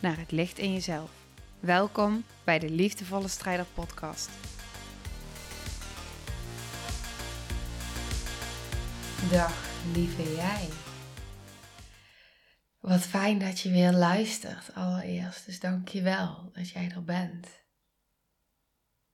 [0.00, 1.10] naar het licht in jezelf.
[1.60, 4.30] Welkom bij de Liefdevolle Strijder Podcast.
[9.30, 10.68] Dag lieve jij.
[12.78, 17.46] Wat fijn dat je weer luistert allereerst, dus dank je wel dat jij er bent.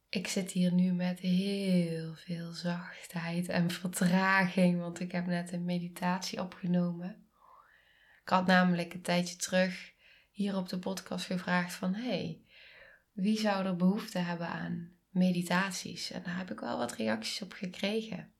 [0.08, 5.64] Ik zit hier nu met heel veel zachtheid en vertraging, want ik heb net een
[5.64, 7.28] meditatie opgenomen.
[8.22, 9.94] Ik had namelijk een tijdje terug
[10.36, 12.40] hier op de podcast gevraagd van hey,
[13.12, 16.10] wie zou er behoefte hebben aan meditaties?
[16.10, 18.32] En daar heb ik wel wat reacties op gekregen.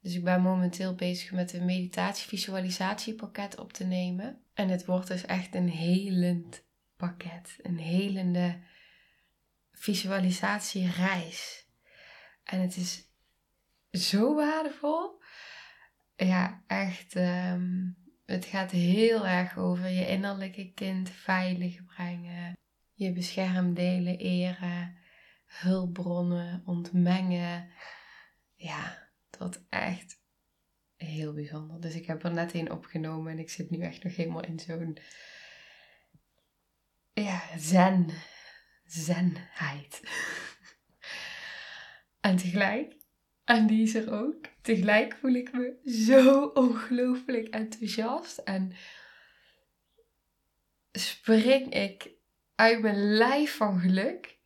[0.00, 4.42] Dus ik ben momenteel bezig met een meditatie-visualisatiepakket op te nemen.
[4.54, 6.64] En het wordt dus echt een helend
[6.96, 7.58] pakket.
[7.62, 8.62] Een helende
[9.72, 11.68] visualisatiereis.
[12.42, 13.10] En het is
[13.90, 15.22] zo waardevol.
[16.16, 17.14] Ja, echt.
[17.14, 17.82] Ehm,
[18.24, 22.56] het gaat heel erg over je innerlijke kind veilig brengen.
[22.92, 24.96] Je beschermdelen eren.
[25.46, 27.68] Hulpbronnen ontmengen.
[28.54, 30.22] Ja, dat echt
[30.96, 31.80] heel bijzonder.
[31.80, 34.60] Dus ik heb er net een opgenomen en ik zit nu echt nog helemaal in
[34.60, 34.98] zo'n
[37.12, 38.08] ja, zen,
[38.84, 40.00] zenheid.
[42.20, 42.96] en tegelijk,
[43.44, 48.72] en die is er ook, tegelijk voel ik me zo ongelooflijk enthousiast en
[50.92, 52.10] spring ik
[52.54, 54.38] uit mijn lijf van geluk.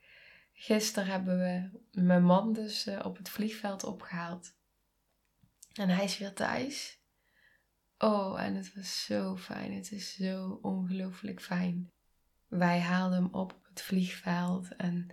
[0.52, 4.56] Gisteren hebben we mijn man dus eh, op het vliegveld opgehaald.
[5.72, 7.02] En hij is weer thuis.
[7.98, 9.72] Oh, en het was zo fijn.
[9.72, 11.92] Het is zo ongelooflijk fijn.
[12.48, 15.10] Wij haalden hem op op het vliegveld en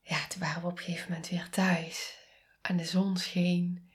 [0.00, 2.17] ja, toen waren we op een gegeven moment weer thuis.
[2.68, 3.90] En de zon scheen.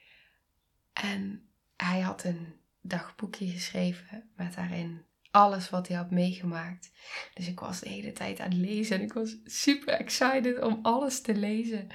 [0.92, 6.90] En hij had een dagboekje geschreven met daarin alles wat hij had meegemaakt.
[7.34, 10.78] Dus ik was de hele tijd aan het lezen en ik was super excited om
[10.82, 11.88] alles te lezen.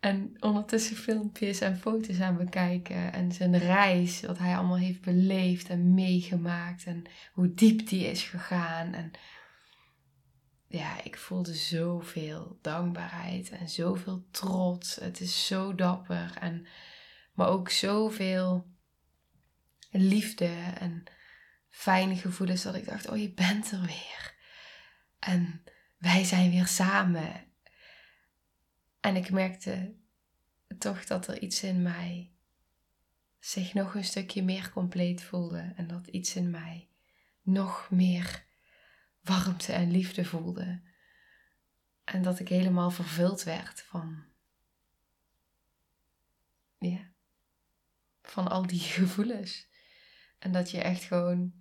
[0.00, 3.12] En ondertussen filmpjes en foto's aan bekijken.
[3.12, 6.84] En zijn reis, wat hij allemaal heeft beleefd en meegemaakt.
[6.84, 7.02] En
[7.32, 8.92] hoe diep die is gegaan.
[8.92, 9.10] En
[10.76, 14.94] ja, ik voelde zoveel dankbaarheid en zoveel trots.
[14.94, 16.36] Het is zo dapper.
[16.40, 16.66] En,
[17.32, 18.66] maar ook zoveel
[19.90, 21.04] liefde en
[21.68, 24.34] fijne gevoelens dat ik dacht, oh je bent er weer.
[25.18, 25.62] En
[25.98, 27.44] wij zijn weer samen.
[29.00, 29.94] En ik merkte
[30.78, 32.32] toch dat er iets in mij
[33.38, 35.72] zich nog een stukje meer compleet voelde.
[35.76, 36.88] En dat iets in mij
[37.42, 38.44] nog meer
[39.24, 40.80] warmte en liefde voelde.
[42.04, 44.24] En dat ik helemaal vervuld werd van.
[46.78, 47.12] Ja.
[48.22, 49.68] Van al die gevoelens.
[50.38, 51.52] En dat je echt gewoon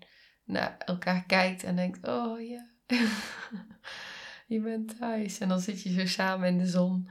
[0.44, 2.70] naar elkaar kijkt en denkt: oh ja,
[4.48, 5.40] je bent thuis.
[5.40, 7.10] En dan zit je zo samen in de zon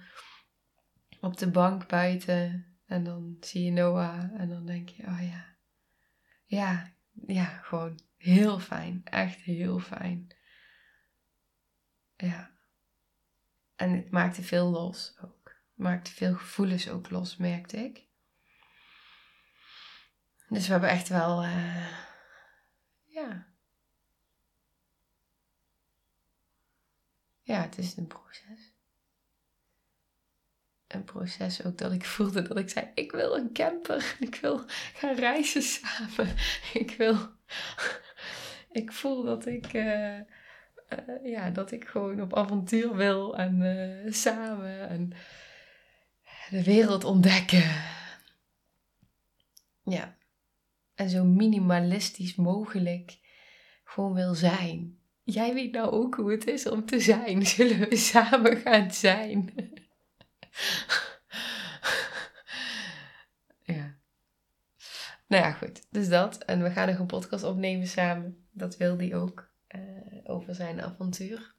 [1.20, 2.66] op de bank buiten.
[2.86, 5.56] En dan zie je Noah en dan denk je: oh ja,
[6.44, 6.92] ja,
[7.26, 9.00] ja, gewoon heel fijn.
[9.04, 10.34] Echt heel fijn.
[12.26, 12.50] Ja.
[13.76, 15.48] En het maakte veel los ook.
[15.48, 18.06] Het maakte veel gevoelens ook los, merkte ik.
[20.48, 21.98] Dus we hebben echt wel, uh,
[23.04, 23.46] ja.
[27.42, 28.72] Ja, het is een proces.
[30.86, 34.16] Een proces ook dat ik voelde dat ik zei: Ik wil een camper.
[34.28, 36.36] Ik wil gaan reizen samen.
[36.82, 37.16] Ik wil.
[38.80, 39.72] Ik voel dat ik.
[39.72, 40.20] Uh,
[40.98, 45.12] uh, ja, dat ik gewoon op avontuur wil en uh, samen en
[46.50, 47.64] de wereld ontdekken.
[49.84, 50.16] Ja.
[50.94, 53.18] En zo minimalistisch mogelijk
[53.84, 54.98] gewoon wil zijn.
[55.22, 57.46] Jij weet nou ook hoe het is om te zijn.
[57.56, 59.52] Zullen we samen gaan zijn?
[63.74, 63.96] ja.
[65.26, 65.86] Nou ja, goed.
[65.90, 66.38] Dus dat.
[66.38, 68.46] En we gaan nog een podcast opnemen samen.
[68.50, 69.51] Dat wil hij ook.
[69.76, 71.54] Uh, over zijn avontuur.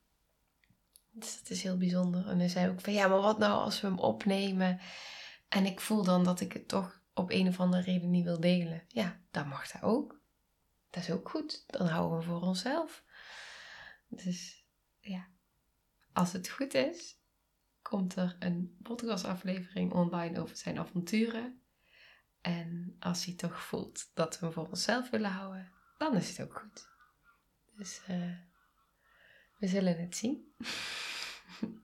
[1.11, 2.27] Dus dat is heel bijzonder.
[2.27, 4.79] En hij zei ook van ja, maar wat nou als we hem opnemen?
[5.49, 8.39] En ik voel dan dat ik het toch op een of andere reden niet wil
[8.39, 8.83] delen.
[8.87, 10.21] Ja, dan mag dat ook.
[10.89, 11.63] Dat is ook goed.
[11.67, 13.03] Dan houden we voor onszelf.
[14.07, 14.65] Dus
[14.99, 15.27] ja,
[16.13, 17.17] als het goed is,
[17.81, 21.61] komt er een podcastaflevering online over zijn avonturen.
[22.41, 26.47] En als hij toch voelt dat we hem voor onszelf willen houden, dan is het
[26.47, 26.92] ook goed.
[27.77, 28.37] Dus uh,
[29.57, 30.53] we zullen het zien.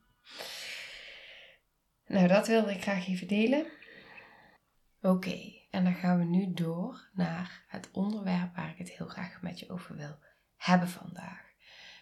[2.07, 3.65] nou, dat wilde ik graag even delen.
[5.01, 9.41] Oké, en dan gaan we nu door naar het onderwerp waar ik het heel graag
[9.41, 10.19] met je over wil
[10.55, 11.41] hebben vandaag.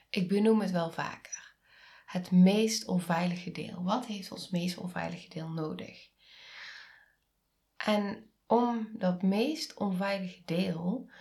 [0.09, 1.55] Ik benoem het wel vaker.
[2.05, 3.83] Het meest onveilige deel.
[3.83, 6.09] Wat heeft ons meest onveilige deel nodig?
[7.77, 11.11] En om dat meest onveilige deel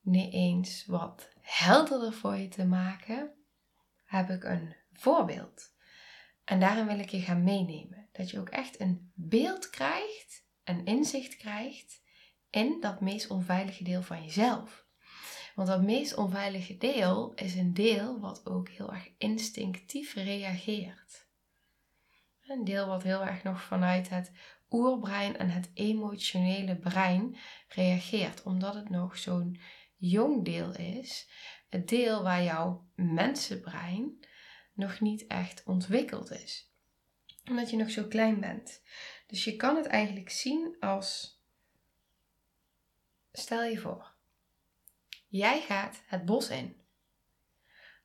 [0.00, 3.34] niet eens wat helderder voor je te maken,
[4.04, 5.74] heb ik een voorbeeld.
[6.44, 8.08] En daarin wil ik je gaan meenemen.
[8.12, 12.02] Dat je ook echt een beeld krijgt, een inzicht krijgt
[12.50, 14.86] in dat meest onveilige deel van jezelf.
[15.54, 21.28] Want dat meest onveilige deel is een deel wat ook heel erg instinctief reageert.
[22.46, 24.32] Een deel wat heel erg nog vanuit het
[24.70, 27.36] oerbrein en het emotionele brein
[27.68, 29.60] reageert, omdat het nog zo'n
[30.00, 31.28] jong deel is.
[31.68, 34.24] Het deel waar jouw mensenbrein
[34.72, 36.72] nog niet echt ontwikkeld is.
[37.48, 38.82] Omdat je nog zo klein bent.
[39.26, 41.38] Dus je kan het eigenlijk zien als.
[43.32, 44.14] Stel je voor,
[45.28, 46.76] jij gaat het bos in.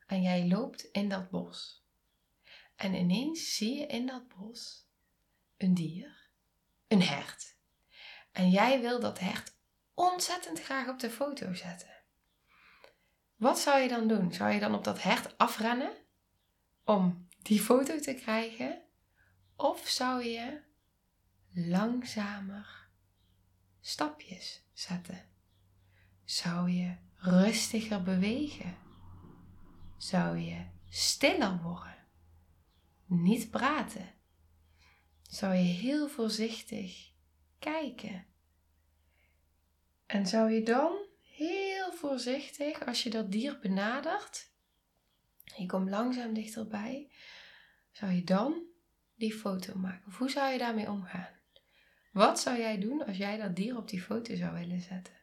[0.08, 1.84] En jij loopt in dat bos.
[2.76, 4.88] En ineens zie je in dat bos
[5.58, 6.30] een dier,
[6.88, 7.56] een hert.
[8.32, 9.55] En jij wil dat hert
[9.96, 11.94] ontzettend graag op de foto zetten.
[13.36, 14.34] Wat zou je dan doen?
[14.34, 15.92] Zou je dan op dat hert afrennen
[16.84, 18.82] om die foto te krijgen?
[19.56, 20.62] Of zou je
[21.54, 22.90] langzamer
[23.82, 25.30] stapjes zetten?
[26.24, 28.78] Zou je rustiger bewegen?
[29.98, 31.96] Zou je stiller worden?
[33.06, 34.14] Niet praten?
[35.22, 37.12] Zou je heel voorzichtig
[37.60, 38.26] kijken?
[40.16, 44.52] En zou je dan heel voorzichtig, als je dat dier benadert,
[45.56, 47.12] je komt langzaam dichterbij,
[47.92, 48.64] zou je dan
[49.16, 50.12] die foto maken?
[50.12, 51.40] Hoe zou je daarmee omgaan?
[52.12, 55.14] Wat zou jij doen als jij dat dier op die foto zou willen zetten?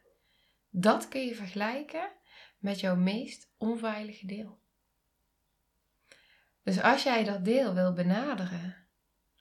[0.69, 2.11] Dat kun je vergelijken
[2.59, 4.59] met jouw meest onveilige deel.
[6.63, 8.87] Dus als jij dat deel wil benaderen,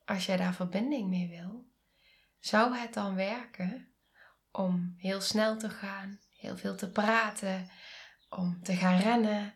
[0.05, 1.67] als jij daar verbinding mee wil,
[2.39, 3.92] zou het dan werken
[4.53, 7.71] om heel snel te gaan, heel veel te praten,
[8.29, 9.55] om te gaan rennen,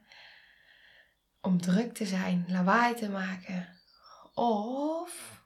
[1.41, 3.81] om druk te zijn, lawaai te maken?
[4.35, 5.45] Of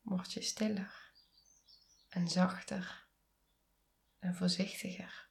[0.00, 1.12] word je stiller
[2.08, 3.06] en zachter
[4.18, 5.30] en voorzichtiger?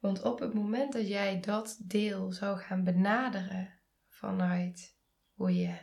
[0.00, 4.96] Want op het moment dat jij dat deel zou gaan benaderen vanuit
[5.32, 5.78] hoe je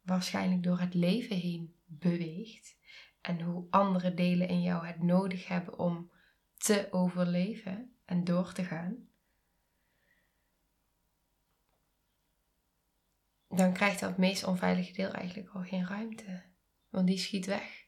[0.00, 2.76] waarschijnlijk door het leven heen beweegt,
[3.24, 6.10] en hoe andere delen in jou het nodig hebben om
[6.56, 9.08] te overleven en door te gaan,
[13.48, 16.42] dan krijgt dat meest onveilige deel eigenlijk al geen ruimte.
[16.88, 17.86] Want die schiet weg.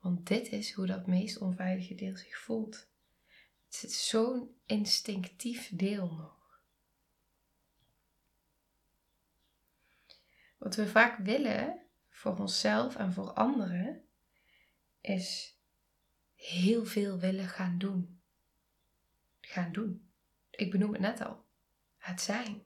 [0.00, 2.88] Want dit is hoe dat meest onveilige deel zich voelt.
[3.64, 6.62] Het is zo'n instinctief deel nog.
[10.58, 14.03] Wat we vaak willen voor onszelf en voor anderen,
[15.04, 15.58] is
[16.34, 18.20] heel veel willen gaan doen.
[19.40, 20.10] Gaan doen.
[20.50, 21.44] Ik benoem het net al.
[21.96, 22.62] Het zijn.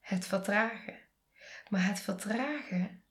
[0.00, 0.98] Het vertragen.
[1.68, 3.04] Maar het vertragen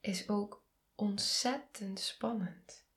[0.00, 2.88] is ook ontzettend spannend.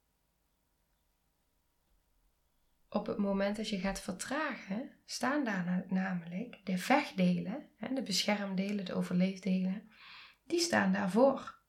[2.90, 8.94] Op het moment dat je gaat vertragen, staan daar namelijk de vechtdelen, de beschermdelen, de
[8.94, 9.92] overleefdelen,
[10.44, 11.63] die staan daarvoor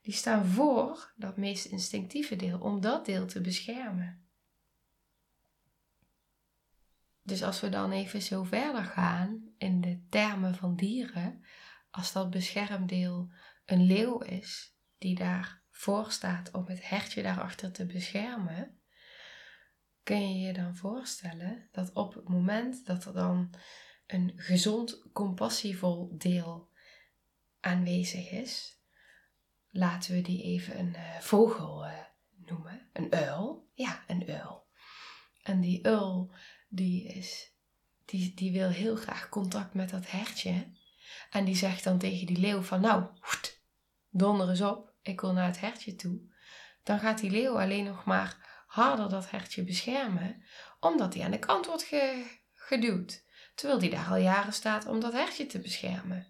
[0.00, 4.28] die staan voor dat meest instinctieve deel, om dat deel te beschermen.
[7.22, 11.44] Dus als we dan even zo verder gaan in de termen van dieren,
[11.90, 13.30] als dat beschermdeel
[13.64, 18.80] een leeuw is die daarvoor staat om het hertje daarachter te beschermen,
[20.02, 23.54] kun je je dan voorstellen dat op het moment dat er dan
[24.06, 26.68] een gezond, compassievol deel
[27.60, 28.79] aanwezig is,
[29.70, 31.92] laten we die even een uh, vogel uh,
[32.46, 32.88] noemen.
[32.92, 33.68] Een uil.
[33.72, 34.66] Ja, een uil.
[35.42, 36.32] En die uil,
[36.68, 37.52] die, is,
[38.04, 40.72] die, die wil heel graag contact met dat hertje.
[41.30, 43.06] En die zegt dan tegen die leeuw van, nou,
[44.10, 46.20] donder eens op, ik wil naar het hertje toe.
[46.82, 50.42] Dan gaat die leeuw alleen nog maar harder dat hertje beschermen,
[50.80, 51.88] omdat hij aan de kant wordt
[52.54, 53.24] geduwd.
[53.54, 56.26] Terwijl die daar al jaren staat om dat hertje te beschermen.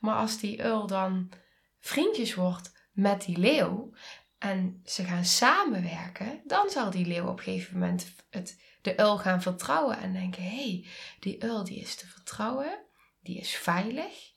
[0.00, 1.32] Maar als die uil dan
[1.80, 3.92] vriendjes wordt met die leeuw
[4.38, 9.18] en ze gaan samenwerken, dan zal die leeuw op een gegeven moment het, de uil
[9.18, 10.86] gaan vertrouwen en denken: hé, hey,
[11.20, 12.84] die uil die is te vertrouwen,
[13.20, 14.32] die is veilig.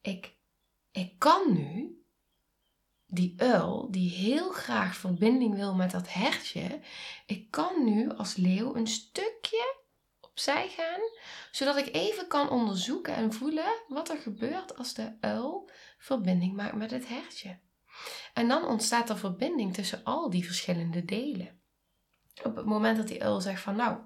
[0.00, 0.36] Ik,
[0.90, 1.98] ik kan nu
[3.06, 6.80] die uil die heel graag verbinding wil met dat hertje,
[7.26, 9.76] ik kan nu als leeuw een stukje
[10.20, 11.00] opzij gaan,
[11.50, 16.76] zodat ik even kan onderzoeken en voelen wat er gebeurt als de uil verbinding maakt
[16.76, 17.58] met het hertje.
[18.34, 21.60] En dan ontstaat er verbinding tussen al die verschillende delen.
[22.42, 23.98] Op het moment dat die uil zegt van nou,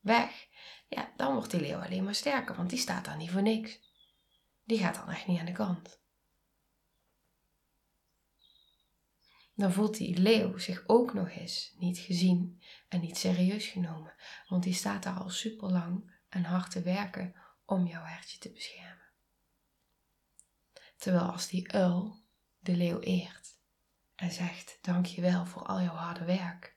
[0.00, 0.46] weg,
[0.88, 3.80] ja, dan wordt die leeuw alleen maar sterker, want die staat daar niet voor niks.
[4.64, 6.04] Die gaat dan echt niet aan de kant.
[9.56, 14.14] dan voelt die leeuw zich ook nog eens niet gezien en niet serieus genomen,
[14.48, 18.52] want die staat daar al super lang en hard te werken om jouw hertje te
[18.52, 19.04] beschermen.
[20.96, 22.24] Terwijl als die uil
[22.66, 23.58] de leeuw eert
[24.14, 26.76] en zegt: Dankjewel voor al jouw harde werk,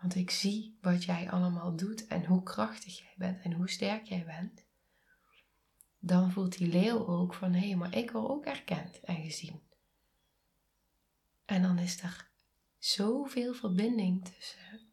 [0.00, 4.04] want ik zie wat jij allemaal doet en hoe krachtig jij bent en hoe sterk
[4.04, 4.66] jij bent.
[5.98, 9.62] Dan voelt die leeuw ook van hé, hey, maar ik word ook erkend en gezien.
[11.44, 12.30] En dan is er
[12.78, 14.92] zoveel verbinding tussen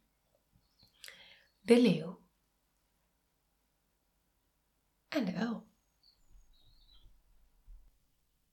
[1.62, 2.28] de leeuw
[5.08, 5.68] en de uil.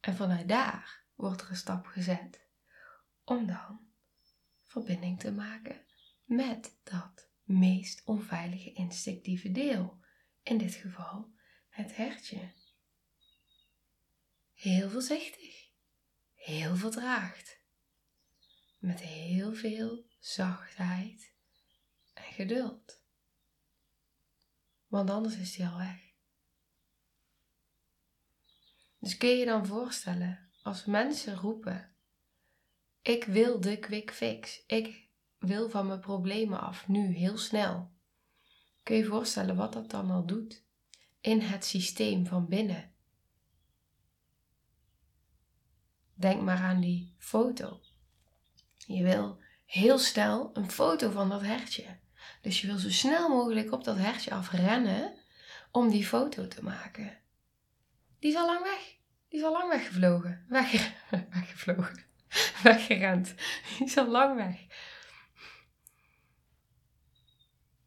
[0.00, 2.46] En vanuit daar wordt er een stap gezet
[3.24, 3.80] om dan
[4.62, 5.86] verbinding te maken
[6.24, 10.00] met dat meest onveilige instinctieve deel.
[10.42, 11.34] In dit geval
[11.68, 12.52] het hertje.
[14.52, 15.70] Heel voorzichtig,
[16.34, 17.60] heel verdraagd
[18.78, 21.34] met heel veel zachtheid
[22.14, 23.02] en geduld.
[24.86, 26.00] Want anders is die al weg.
[28.98, 31.94] Dus kun je je dan voorstellen, als mensen roepen:
[33.02, 34.62] Ik wil de quick fix.
[34.66, 37.90] Ik wil van mijn problemen af, nu, heel snel.
[38.82, 40.64] Kun je je voorstellen wat dat dan al doet
[41.20, 42.92] in het systeem van binnen?
[46.14, 47.80] Denk maar aan die foto
[48.86, 51.98] je wil heel snel een foto van dat hertje.
[52.40, 55.14] Dus je wil zo snel mogelijk op dat hertje afrennen
[55.70, 57.18] om die foto te maken.
[58.18, 58.96] Die is al lang weg.
[59.32, 60.44] Die is al lang weggevlogen.
[60.48, 60.92] Weg,
[61.34, 62.04] weggevlogen.
[62.62, 63.34] Weggerend.
[63.78, 64.66] Die is al lang weg.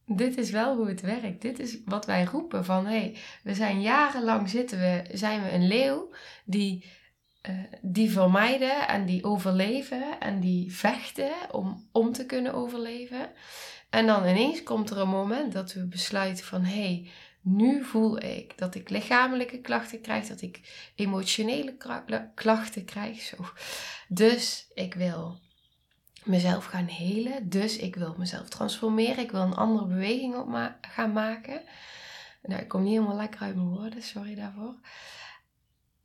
[0.05, 1.41] Dit is wel hoe het werkt.
[1.41, 5.51] Dit is wat wij roepen van hé, hey, we zijn jarenlang zitten we, zijn we
[5.51, 6.13] een leeuw
[6.45, 6.85] die
[7.41, 13.31] eh, die vermijden en die overleven en die vechten om, om te kunnen overleven.
[13.89, 17.11] En dan ineens komt er een moment dat we besluiten van hé, hey,
[17.45, 21.77] nu voel ik dat ik lichamelijke klachten krijg, dat ik emotionele
[22.35, 23.21] klachten krijg.
[23.21, 23.35] Zo.
[24.07, 25.39] Dus ik wil
[26.23, 27.49] mezelf gaan helen.
[27.49, 29.23] Dus ik wil mezelf transformeren.
[29.23, 31.61] Ik wil een andere beweging op gaan maken.
[32.41, 34.75] Nou, ik kom niet helemaal lekker uit mijn woorden, sorry daarvoor.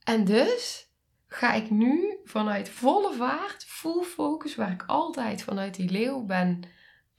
[0.05, 0.89] En dus
[1.27, 6.63] ga ik nu vanuit volle vaart, full focus, waar ik altijd vanuit die leeuw ben,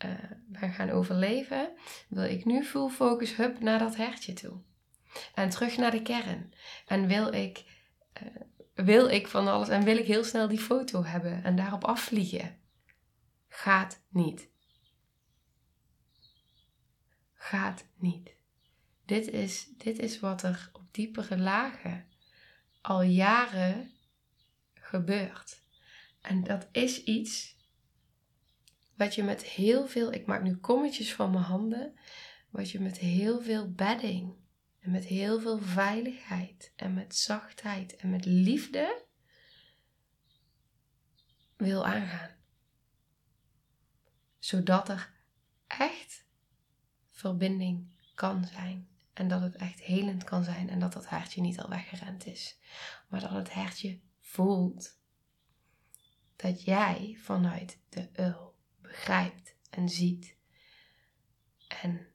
[0.05, 0.11] uh,
[0.47, 1.73] ben gaan overleven,
[2.09, 4.61] wil ik nu full focus hup naar dat hertje toe.
[5.35, 6.53] En terug naar de kern.
[6.85, 7.63] En wil ik,
[8.23, 8.41] uh,
[8.73, 12.59] wil ik van alles en wil ik heel snel die foto hebben en daarop afvliegen.
[13.47, 14.49] Gaat niet.
[17.33, 18.35] Gaat niet.
[19.05, 22.07] Dit is, dit is wat er op diepere lagen
[22.81, 23.91] al jaren
[24.73, 25.61] gebeurt.
[26.21, 27.55] En dat is iets
[28.95, 31.97] wat je met heel veel, ik maak nu kommetjes van mijn handen,
[32.49, 34.35] wat je met heel veel bedding
[34.79, 39.05] en met heel veel veiligheid en met zachtheid en met liefde
[41.57, 42.35] wil aangaan.
[44.39, 45.13] Zodat er
[45.67, 46.25] echt
[47.09, 48.89] verbinding kan zijn.
[49.13, 52.59] En dat het echt helend kan zijn en dat dat hertje niet al weggerend is.
[53.09, 54.99] Maar dat het hertje voelt
[56.35, 58.50] dat jij vanuit de ul
[58.91, 60.37] begrijpt en ziet
[61.81, 62.07] en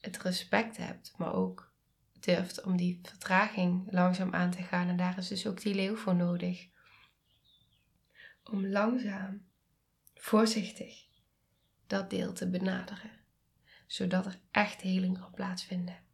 [0.00, 1.72] het respect hebt, maar ook
[2.20, 4.88] durft om die vertraging langzaam aan te gaan.
[4.88, 6.68] En daar is dus ook die leeuw voor nodig.
[8.44, 9.46] Om langzaam,
[10.14, 11.06] voorzichtig
[11.86, 13.10] dat deel te benaderen,
[13.86, 16.04] zodat er echt heling kan plaatsvinden.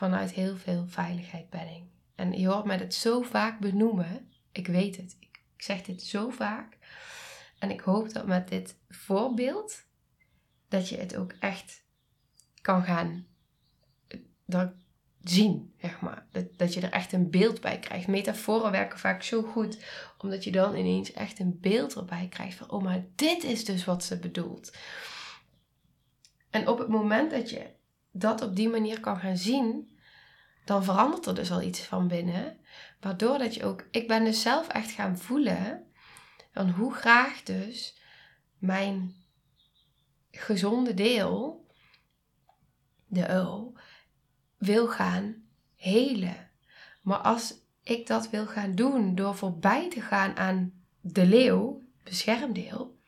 [0.00, 1.88] vanuit heel veel veiligheid bedding.
[2.14, 4.32] En je hoort mij dat zo vaak benoemen.
[4.52, 5.18] Ik weet het.
[5.60, 6.76] Ik, zeg dit zo vaak.
[7.58, 9.84] En ik hoop dat met dit voorbeeld
[10.68, 11.84] dat je het ook echt
[12.62, 13.26] kan gaan
[14.46, 14.72] dat
[15.22, 16.26] zien, zeg maar.
[16.30, 18.06] Dat, dat je er echt een beeld bij krijgt.
[18.06, 19.84] Metaforen werken vaak zo goed,
[20.18, 23.84] omdat je dan ineens echt een beeld erbij krijgt van, oh, maar dit is dus
[23.84, 24.72] wat ze bedoelt.
[26.50, 27.66] En op het moment dat je
[28.10, 29.89] dat op die manier kan gaan zien,
[30.70, 32.58] dan verandert er dus al iets van binnen.
[33.00, 35.86] Waardoor dat je ook, ik ben dus zelf echt gaan voelen
[36.52, 38.00] van hoe graag dus
[38.58, 39.14] mijn
[40.30, 41.66] gezonde deel,
[43.06, 43.72] de O,
[44.58, 45.42] wil gaan
[45.76, 46.50] helen.
[47.02, 52.98] Maar als ik dat wil gaan doen door voorbij te gaan aan de leeuw, beschermdeel,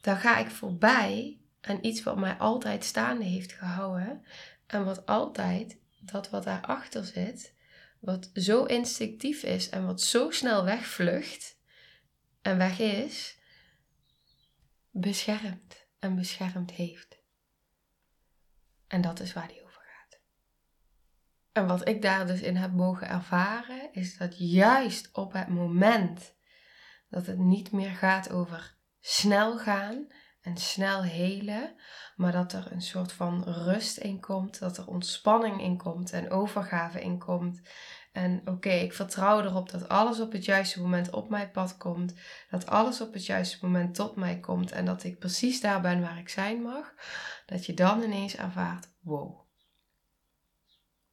[0.00, 4.24] dan ga ik voorbij aan iets wat mij altijd staande heeft gehouden
[4.66, 7.54] en wat altijd dat wat daarachter zit,
[8.00, 11.58] wat zo instinctief is en wat zo snel wegvlucht
[12.42, 13.38] en weg is,
[14.90, 17.20] beschermt en beschermd heeft.
[18.86, 20.20] En dat is waar die over gaat.
[21.52, 26.34] En wat ik daar dus in heb mogen ervaren, is dat juist op het moment
[27.08, 30.06] dat het niet meer gaat over snel gaan
[30.42, 31.74] en snel helen,
[32.16, 36.30] maar dat er een soort van rust in komt, dat er ontspanning in komt en
[36.30, 37.60] overgave in komt.
[38.12, 42.14] En oké, ik vertrouw erop dat alles op het juiste moment op mijn pad komt,
[42.50, 46.00] dat alles op het juiste moment tot mij komt en dat ik precies daar ben
[46.00, 46.94] waar ik zijn mag,
[47.46, 49.40] dat je dan ineens ervaart, wow,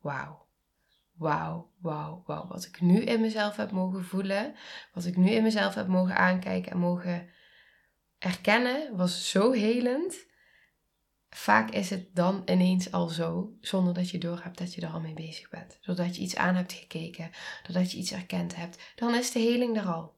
[0.02, 0.48] wauw.
[1.20, 2.48] Wauw, wauw, wauw.
[2.48, 4.56] Wat ik nu in mezelf heb mogen voelen,
[4.94, 7.30] wat ik nu in mezelf heb mogen aankijken en mogen
[8.20, 10.28] erkennen was zo helend.
[11.30, 15.00] Vaak is het dan ineens al zo, zonder dat je doorhebt dat je er al
[15.00, 15.78] mee bezig bent.
[15.82, 17.32] Doordat je iets aan hebt gekeken,
[17.64, 20.18] doordat je iets erkend hebt, dan is de heling er al.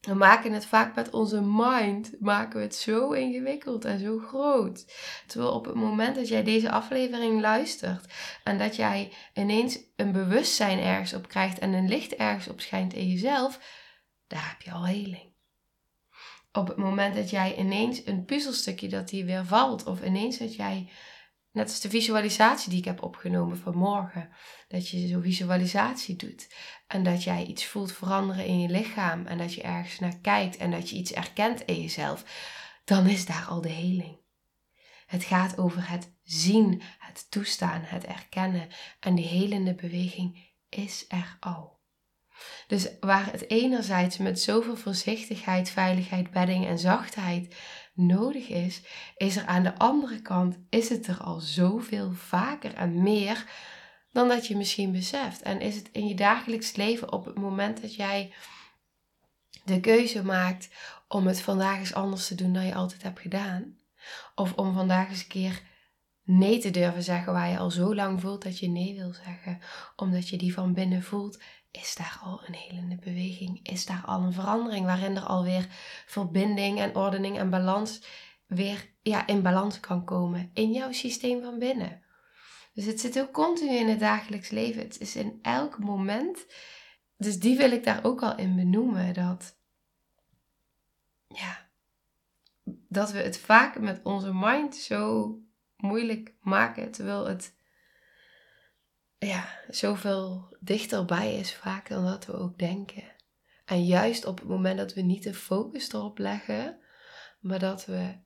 [0.00, 4.92] We maken het vaak met onze mind, maken we het zo ingewikkeld en zo groot.
[5.26, 8.12] Terwijl op het moment dat jij deze aflevering luistert
[8.44, 12.92] en dat jij ineens een bewustzijn ergens op krijgt en een licht ergens op schijnt
[12.92, 13.60] in jezelf,
[14.26, 15.33] daar heb je al heling
[16.58, 20.54] op het moment dat jij ineens een puzzelstukje dat die weer valt, of ineens dat
[20.54, 20.88] jij,
[21.52, 24.30] net als de visualisatie die ik heb opgenomen vanmorgen,
[24.68, 26.54] dat je zo'n visualisatie doet
[26.86, 30.56] en dat jij iets voelt veranderen in je lichaam en dat je ergens naar kijkt
[30.56, 32.24] en dat je iets erkent in jezelf,
[32.84, 34.18] dan is daar al de heling.
[35.06, 38.68] Het gaat over het zien, het toestaan, het erkennen
[39.00, 41.73] en die helende beweging is er al.
[42.66, 47.56] Dus waar het enerzijds met zoveel voorzichtigheid, veiligheid, bedding en zachtheid
[47.94, 48.82] nodig is,
[49.16, 53.44] is er aan de andere kant, is het er al zoveel vaker en meer
[54.12, 55.42] dan dat je misschien beseft.
[55.42, 58.34] En is het in je dagelijks leven op het moment dat jij
[59.64, 60.68] de keuze maakt
[61.08, 63.78] om het vandaag eens anders te doen dan je altijd hebt gedaan.
[64.34, 65.62] Of om vandaag eens een keer
[66.22, 69.58] nee te durven zeggen waar je al zo lang voelt dat je nee wil zeggen.
[69.96, 71.42] Omdat je die van binnen voelt
[71.80, 73.60] is daar al een helende beweging?
[73.62, 75.66] Is daar al een verandering waarin er alweer
[76.06, 78.02] verbinding en ordening en balans
[78.46, 82.02] weer ja, in balans kan komen in jouw systeem van binnen?
[82.74, 84.82] Dus het zit ook continu in het dagelijks leven.
[84.82, 86.46] Het is in elk moment.
[87.16, 89.14] Dus die wil ik daar ook al in benoemen.
[89.14, 89.58] Dat,
[91.26, 91.68] ja,
[92.88, 95.32] dat we het vaak met onze mind zo
[95.76, 96.90] moeilijk maken.
[96.90, 97.54] Terwijl het
[99.26, 103.12] ja, zoveel dichterbij is vaak dan dat we ook denken.
[103.64, 106.78] En juist op het moment dat we niet de focus erop leggen,
[107.40, 108.22] maar dat we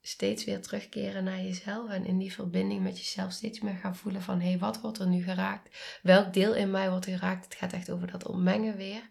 [0.00, 4.22] steeds weer terugkeren naar jezelf en in die verbinding met jezelf steeds meer gaan voelen
[4.22, 5.98] van hé, hey, wat wordt er nu geraakt?
[6.02, 7.44] Welk deel in mij wordt geraakt?
[7.44, 9.08] Het gaat echt over dat ontmengen weer.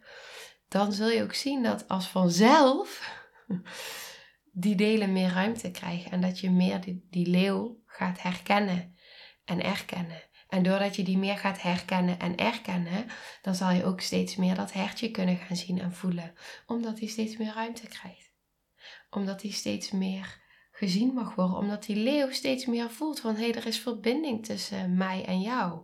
[0.67, 3.17] Dan zul je ook zien dat als vanzelf
[4.51, 8.95] die delen meer ruimte krijgen en dat je meer die, die leeuw gaat herkennen
[9.45, 10.28] en erkennen.
[10.49, 13.05] En doordat je die meer gaat herkennen en erkennen,
[13.41, 16.33] dan zal je ook steeds meer dat hertje kunnen gaan zien en voelen.
[16.65, 18.31] Omdat hij steeds meer ruimte krijgt.
[19.09, 21.57] Omdat hij steeds meer gezien mag worden.
[21.57, 25.41] Omdat die leeuw steeds meer voelt van hé, hey, er is verbinding tussen mij en
[25.41, 25.81] jou.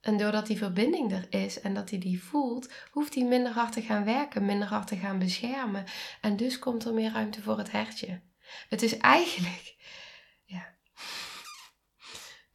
[0.00, 3.72] En doordat die verbinding er is en dat hij die voelt, hoeft hij minder hard
[3.72, 5.84] te gaan werken, minder hard te gaan beschermen.
[6.20, 8.20] En dus komt er meer ruimte voor het hertje.
[8.68, 9.76] Het is eigenlijk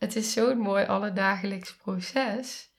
[0.01, 2.71] het is zo'n mooi alledagelijks proces.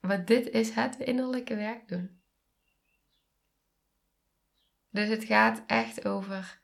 [0.00, 2.20] Maar dit is het innerlijke werk doen.
[4.90, 6.62] Dus het gaat echt over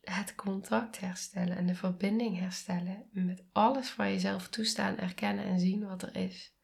[0.00, 3.08] het contact herstellen en de verbinding herstellen.
[3.10, 6.56] Met alles van jezelf toestaan, erkennen en zien wat er is.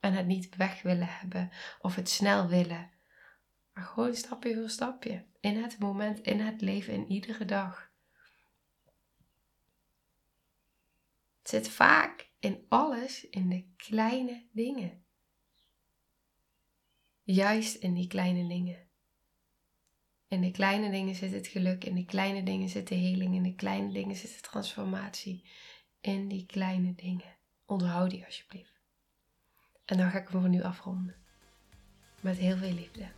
[0.00, 2.90] En het niet weg willen hebben of het snel willen.
[3.72, 5.24] Maar gewoon stapje voor stapje.
[5.40, 7.87] In het moment, in het leven, in iedere dag.
[11.48, 15.04] Zit vaak in alles, in de kleine dingen.
[17.22, 18.88] Juist in die kleine dingen.
[20.28, 23.42] In de kleine dingen zit het geluk, in de kleine dingen zit de heling, in
[23.42, 25.44] de kleine dingen zit de transformatie.
[26.00, 27.36] In die kleine dingen.
[27.66, 28.80] Onthoud die alsjeblieft.
[29.84, 31.16] En dan ga ik hem voor nu afronden.
[32.20, 33.17] Met heel veel liefde.